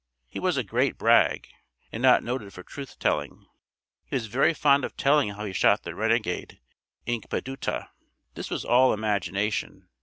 [0.27, 1.47] He was a great brag
[1.91, 3.45] and not noted for truth telling.
[4.03, 6.59] He was very fond of telling how he shot the renegade
[7.05, 7.89] Inkpadutah.
[8.33, 9.89] This was all imagination.